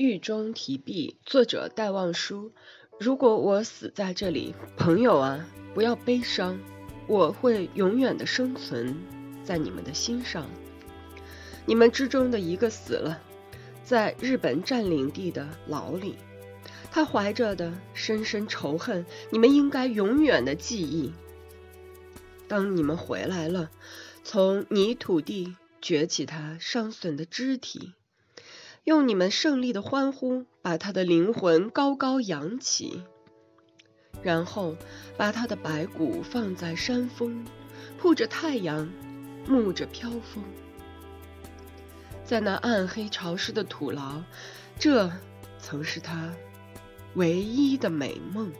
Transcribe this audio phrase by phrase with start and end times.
[0.00, 2.52] 狱中题壁，作者戴望舒。
[2.98, 6.58] 如果我死在这里，朋友啊，不要悲伤，
[7.06, 8.96] 我会永远的生存
[9.44, 10.48] 在你们的心上。
[11.66, 13.20] 你们之中的一个死了，
[13.84, 16.16] 在日本占领地的牢里，
[16.90, 21.12] 他怀着的深深仇恨，你们应该永远的记忆。
[22.48, 23.70] 当你们回来了，
[24.24, 27.92] 从泥土地掘起他伤损的肢体。
[28.84, 33.02] 用你们胜利的欢呼，把他的灵魂高高扬起，
[34.22, 34.74] 然后
[35.16, 37.44] 把他的白骨放在山峰，
[37.98, 38.90] 铺着太阳，
[39.46, 40.42] 沐着飘风，
[42.24, 44.22] 在那暗黑潮湿的土牢，
[44.78, 45.10] 这
[45.58, 46.32] 曾是他
[47.14, 48.50] 唯一的美梦。